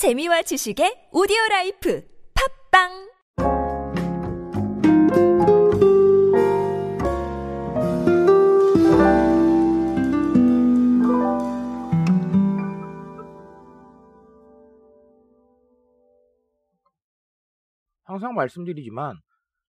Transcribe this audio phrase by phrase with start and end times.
[0.00, 2.00] 재미와 지식의 오디오 라이프
[2.32, 2.88] 팟빵
[18.04, 19.16] 항상 말씀드리지만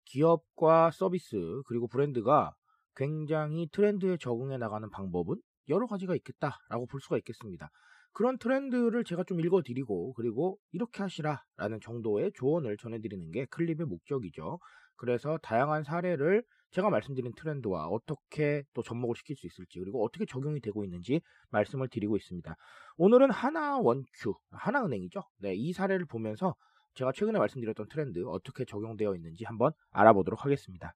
[0.05, 1.36] 기업과 서비스
[1.66, 2.54] 그리고 브랜드가
[2.95, 5.36] 굉장히 트렌드에 적응해 나가는 방법은
[5.68, 7.70] 여러 가지가 있겠다라고 볼 수가 있겠습니다.
[8.14, 14.60] 그런 트렌드를 제가 좀 읽어드리고 그리고 이렇게 하시라라는 정도의 조언을 전해드리는 게 클립의 목적이죠.
[14.96, 20.61] 그래서 다양한 사례를 제가 말씀드린 트렌드와 어떻게 또 접목을 시킬 수 있을지 그리고 어떻게 적용이
[20.61, 22.56] 되고 있는지 말씀을 드리고 있습니다.
[22.97, 25.21] 오늘은 하나원큐, 하나은행이죠.
[25.39, 26.56] 네, 이 사례를 보면서
[26.93, 30.93] 제가 최근에 말씀드렸던 트렌드 어떻게 적용되어 있는지 한번 알아보도록 하겠습니다.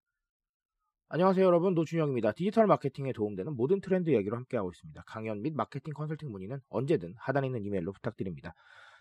[1.08, 2.32] 안녕하세요 여러분 노준영입니다.
[2.32, 5.04] 디지털 마케팅에 도움되는 모든 트렌드 이야기로 함께하고 있습니다.
[5.06, 8.56] 강연 및 마케팅 컨설팅 문의는 언제든 하단에 있는 이메일로 부탁드립니다.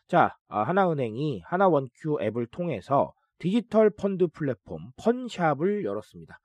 [0.07, 6.39] 자 아, 하나은행이 하나원큐 앱을 통해서 디지털 펀드 플랫폼 펀샵을 열었습니다.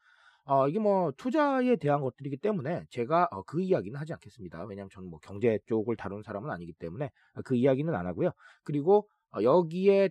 [0.46, 4.64] 어, 이게 뭐 투자에 대한 것들이기 때문에 제가 어, 그 이야기는 하지 않겠습니다.
[4.64, 7.12] 왜냐하면 저는 뭐 경제 쪽을 다루는 사람은 아니기 때문에
[7.44, 8.32] 그 이야기는 안 하고요.
[8.64, 10.10] 그리고 어, 여기에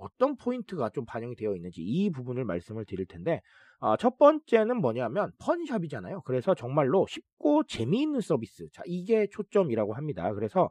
[0.00, 3.40] 어떤 포인트가 좀 반영이 되어 있는지 이 부분을 말씀을 드릴 텐데
[3.78, 6.22] 어, 첫 번째는 뭐냐면 펀샵이잖아요.
[6.22, 8.68] 그래서 정말로 쉽고 재미있는 서비스.
[8.72, 10.32] 자, 이게 초점이라고 합니다.
[10.34, 10.70] 그래서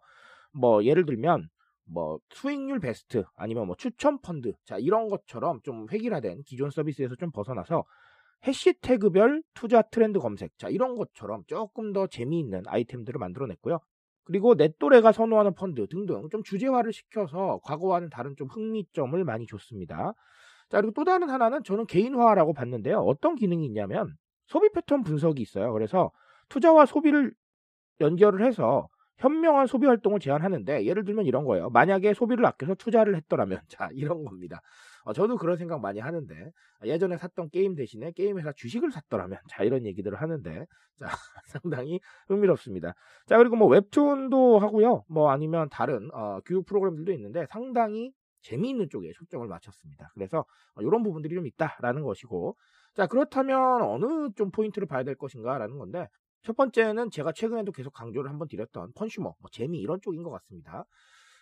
[0.51, 1.47] 뭐 예를 들면
[1.85, 7.31] 뭐 수익률 베스트 아니면 뭐 추천 펀드 자 이런 것처럼 좀 획일화된 기존 서비스에서 좀
[7.31, 7.83] 벗어나서
[8.45, 13.79] 해시태그별 투자 트렌드 검색 자 이런 것처럼 조금 더 재미있는 아이템들을 만들어냈고요.
[14.29, 20.13] 그리고 내 또래가 선호하는 펀드 등등 좀 주제화를 시켜서 과거와는 다른 좀 흥미점을 많이 줬습니다.
[20.69, 22.99] 자, 그리고 또 다른 하나는 저는 개인화라고 봤는데요.
[22.99, 25.73] 어떤 기능이 있냐면 소비 패턴 분석이 있어요.
[25.73, 26.11] 그래서
[26.49, 27.33] 투자와 소비를
[28.01, 28.87] 연결을 해서
[29.19, 31.69] 현명한 소비 활동을 제안하는데 예를 들면 이런 거예요.
[31.69, 34.61] 만약에 소비를 아껴서 투자를 했더라면 자 이런 겁니다.
[35.03, 36.51] 어, 저도 그런 생각 많이 하는데
[36.83, 40.65] 예전에 샀던 게임 대신에 게임 회사 주식을 샀더라면 자 이런 얘기들을 하는데
[40.97, 41.07] 자
[41.47, 42.95] 상당히 흥미롭습니다.
[43.27, 45.03] 자 그리고 뭐 웹툰도 하고요.
[45.09, 50.11] 뭐 아니면 다른 어, 교육 프로그램들도 있는데 상당히 재미있는 쪽에 초점을 맞췄습니다.
[50.13, 50.45] 그래서
[50.79, 52.55] 이런 부분들이 좀 있다라는 것이고
[52.95, 56.07] 자 그렇다면 어느 좀 포인트를 봐야 될 것인가라는 건데
[56.43, 60.85] 첫 번째는 제가 최근에도 계속 강조를 한번 드렸던 펀슈머, 뭐 재미 이런 쪽인 것 같습니다.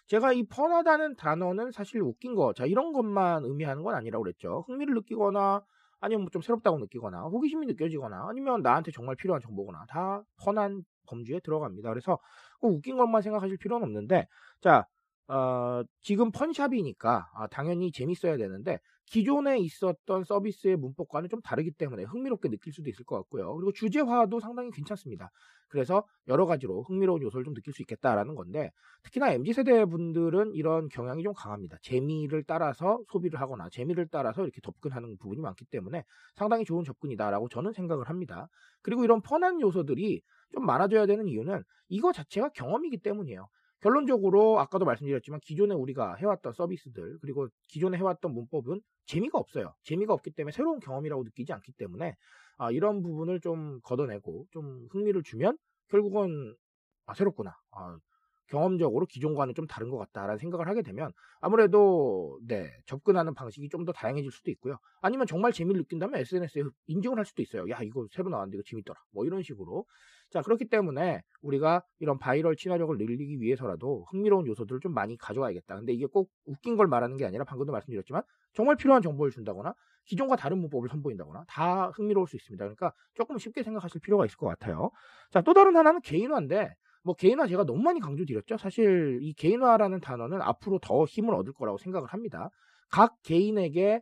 [0.08, 4.64] 제가 이 펀하다는 단어는 사실 웃긴 거, 자 이런 것만 의미하는 건 아니라고 그랬죠.
[4.68, 5.62] 흥미를 느끼거나
[6.00, 11.40] 아니면 뭐 좀 새롭다고 느끼거나 호기심이 느껴지거나 아니면 나한테 정말 필요한 정보거나 다 펀한 범주에
[11.42, 11.90] 들어갑니다.
[11.90, 12.20] 그래서
[12.60, 14.28] 꼭 웃긴 것만 생각하실 필요는 없는데
[14.62, 14.86] 자
[15.28, 22.50] 어, 지금 펀샵이니까 아, 당연히 재밌어야 되는데 기존에 있었던 서비스의 문법과는 좀 다르기 때문에 흥미롭게
[22.50, 23.54] 느낄 수도 있을 것 같고요.
[23.56, 25.32] 그리고 주제화도 상당히 괜찮습니다.
[25.70, 28.72] 그래서 여러 가지로 흥미로운 요소를 좀 느낄 수 있겠다라는 건데
[29.04, 31.78] 특히나 MZ세대 분들은 이런 경향이 좀 강합니다.
[31.82, 36.04] 재미를 따라서 소비를 하거나 재미를 따라서 이렇게 접근하는 부분이 많기 때문에
[36.36, 38.50] 상당히 좋은 접근이다라고 저는 생각을 합니다.
[38.82, 40.22] 그리고 이런 펀한 요소들이
[40.54, 43.48] 좀 많아져야 되는 이유는 이거 자체가 경험이기 때문이에요.
[43.82, 49.74] 결론적으로 아까도 말씀드렸지만 기존에 우리가 해왔던 서비스들 그리고 기존에 해왔던 문법은 재미가 없어요.
[49.84, 52.16] 재미가 없기 때문에 새로운 경험이라고 느끼지 않기 때문에
[52.58, 55.58] 아, 이런 부분을 좀 걷어내고 좀 흥미를 주면
[55.90, 56.56] 결국은
[57.06, 57.56] 아, 새롭구나.
[57.72, 57.98] 아,
[58.48, 63.92] 경험적으로 기존과는 좀 다른 것 같다라는 생각을 하게 되면 아무래도 네 접근하는 방식이 좀 더
[63.94, 64.78] 다양해질 수도 있고요.
[65.02, 67.70] 아니면 정말 재미를 느낀다면 SNS에 인증을 할 수도 있어요.
[67.70, 69.00] 야 이거 새로 나왔는데 이거 재밌더라.
[69.12, 69.86] 뭐 이런 식으로
[70.30, 75.76] 자 그렇기 때문에 우리가 이런 바이럴 친화력을 늘리기 위해서라도 흥미로운 요소들을 좀 많이 가져와야겠다.
[75.78, 79.74] 근데 이게 꼭 웃긴 걸 말하는 게 아니라 방금도 말씀드렸지만 정말 필요한 정보를 준다거나
[80.06, 82.64] 기존과 다른 문법을 선보인다거나 다 흥미로울 수 있습니다.
[82.64, 84.92] 그러니까 조금 쉽게 생각하실 필요가 있을 것 같아요.
[85.32, 86.74] 자 또 다른 하나는 개인화인데
[87.08, 88.58] 뭐 개인화 제가 너무 많이 강조드렸죠.
[88.58, 92.50] 사실 이 개인화라는 단어는 앞으로 더 힘을 얻을 거라고 생각을 합니다.
[92.92, 94.02] 각 개인에게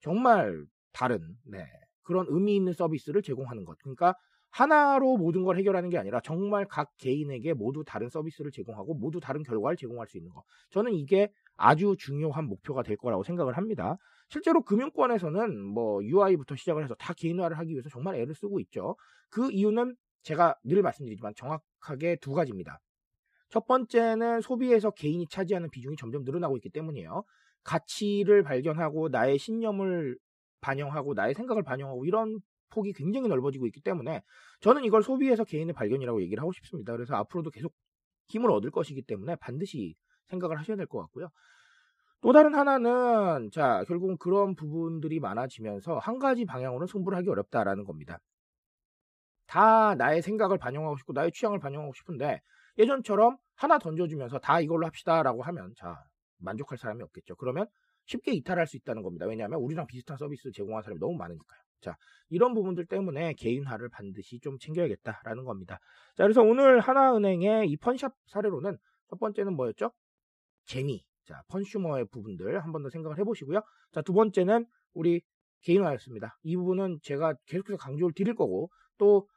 [0.00, 1.64] 정말 다른 네,
[2.02, 3.78] 그런 의미 있는 서비스를 제공하는 것.
[3.78, 4.16] 그러니까
[4.50, 9.44] 하나로 모든 걸 해결하는 게 아니라 정말 각 개인에게 모두 다른 서비스를 제공하고 모두 다른
[9.44, 10.42] 결과를 제공할 수 있는 것.
[10.70, 13.98] 저는 이게 아주 중요한 목표가 될 거라고 생각을 합니다.
[14.28, 18.96] 실제로 금융권에서는 뭐 UI부터 시작을 해서 다 개인화를 하기 위해서 정말 애를 쓰고 있죠.
[19.30, 22.80] 그 이유는 제가 늘 말씀드리지만 정확하게 두 가지입니다.
[23.50, 27.24] 첫 번째는 소비에서 개인이 차지하는 비중이 점점 늘어나고 있기 때문이에요.
[27.64, 30.16] 가치를 발견하고 나의 신념을
[30.60, 32.40] 반영하고 나의 생각을 반영하고 이런
[32.70, 34.22] 폭이 굉장히 넓어지고 있기 때문에
[34.60, 36.92] 저는 이걸 소비에서 개인의 발견이라고 얘기를 하고 싶습니다.
[36.92, 37.74] 그래서 앞으로도 계속
[38.28, 39.94] 힘을 얻을 것이기 때문에 반드시
[40.28, 41.28] 생각을 하셔야 될 것 같고요.
[42.22, 48.18] 또 다른 하나는 자 결국은 그런 부분들이 많아지면서 한 가지 방향으로는 승부를 하기 어렵다라는 겁니다.
[49.52, 52.40] 다 나의 생각을 반영하고 싶고 나의 취향을 반영하고 싶은데
[52.78, 56.02] 예전처럼 하나 던져주면서 다 이걸로 합시다라고 하면 자
[56.38, 57.36] 만족할 사람이 없겠죠.
[57.36, 57.66] 그러면
[58.06, 59.26] 쉽게 이탈할 수 있다는 겁니다.
[59.26, 61.60] 왜냐하면 우리랑 비슷한 서비스 제공하는 사람이 너무 많으니까요.
[61.82, 61.96] 자,
[62.30, 65.78] 이런 부분들 때문에 개인화를 반드시 좀 챙겨야겠다라는 겁니다.
[66.16, 68.78] 자, 그래서 오늘 하나은행의 이 펀샵 사례로는
[69.10, 69.92] 첫 번째는 뭐였죠?
[70.64, 71.04] 재미.
[71.26, 73.60] 자, 펀슈머의 부분들 한 번 더 생각을 해보시고요.
[73.92, 74.64] 자, 두 번째는
[74.94, 75.20] 우리
[75.60, 76.38] 개인화였습니다.
[76.42, 79.28] 이 부분은 제가 계속해서 강조를 드릴 거고 또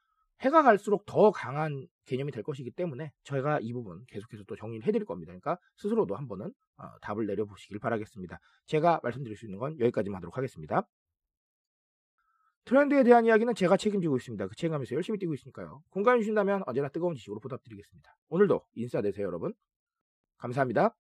[0.42, 5.06] 해가 갈수록 더 강한 개념이 될 것이기 때문에 저희가 이 부분 계속해서 또 정리를 해드릴
[5.06, 5.32] 겁니다.
[5.32, 8.40] 그러니까 스스로도 한 번은 어, 답을 내려보시길 바라겠습니다.
[8.68, 10.88] 제가 말씀드릴 수 있는 건 여기까지만 하도록 하겠습니다.
[12.66, 14.48] 트렌드에 대한 이야기는 제가 책임지고 있습니다.
[14.48, 15.84] 그 책임감에서 열심히 뛰고 있으니까요.
[15.92, 18.16] 공감해 주신다면 언제나 뜨거운 지식으로 보답드리겠습니다.
[18.30, 19.54] 오늘도 인싸 되세요, 여러분.
[20.38, 20.96] 감사합니다.